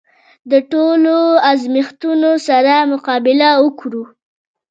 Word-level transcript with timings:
د 0.51 0.53
ټولو 0.71 1.15
ازمېښتونو 1.51 2.31
سره 2.47 2.73
مقابله 2.91 3.49
وکړو. 3.63 4.03